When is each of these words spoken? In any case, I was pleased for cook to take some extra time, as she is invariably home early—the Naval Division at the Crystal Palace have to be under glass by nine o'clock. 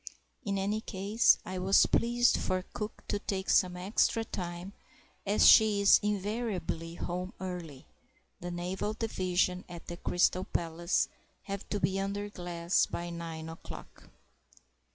In 0.43 0.57
any 0.57 0.81
case, 0.81 1.37
I 1.45 1.59
was 1.59 1.85
pleased 1.85 2.37
for 2.37 2.65
cook 2.73 3.03
to 3.07 3.19
take 3.19 3.51
some 3.51 3.77
extra 3.77 4.25
time, 4.25 4.73
as 5.27 5.47
she 5.47 5.79
is 5.79 5.99
invariably 6.01 6.95
home 6.95 7.33
early—the 7.39 8.49
Naval 8.49 8.93
Division 8.95 9.63
at 9.69 9.85
the 9.85 9.97
Crystal 9.97 10.45
Palace 10.45 11.07
have 11.43 11.69
to 11.69 11.79
be 11.79 11.99
under 11.99 12.31
glass 12.31 12.87
by 12.87 13.11
nine 13.11 13.47
o'clock. 13.47 14.09